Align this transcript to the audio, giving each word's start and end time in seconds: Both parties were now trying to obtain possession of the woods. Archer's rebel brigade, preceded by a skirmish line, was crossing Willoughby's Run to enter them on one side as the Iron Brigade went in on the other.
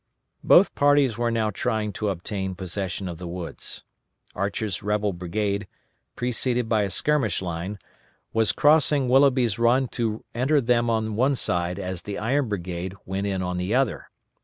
Both 0.43 0.73
parties 0.73 1.15
were 1.19 1.29
now 1.29 1.51
trying 1.51 1.93
to 1.93 2.09
obtain 2.09 2.55
possession 2.55 3.07
of 3.07 3.19
the 3.19 3.27
woods. 3.27 3.83
Archer's 4.33 4.81
rebel 4.81 5.13
brigade, 5.13 5.67
preceded 6.15 6.67
by 6.67 6.81
a 6.81 6.89
skirmish 6.89 7.39
line, 7.39 7.77
was 8.33 8.51
crossing 8.51 9.09
Willoughby's 9.09 9.59
Run 9.59 9.87
to 9.89 10.25
enter 10.33 10.59
them 10.59 10.89
on 10.89 11.15
one 11.15 11.35
side 11.35 11.77
as 11.77 12.01
the 12.01 12.17
Iron 12.17 12.49
Brigade 12.49 12.95
went 13.05 13.27
in 13.27 13.43
on 13.43 13.57
the 13.57 13.75
other. 13.75 14.09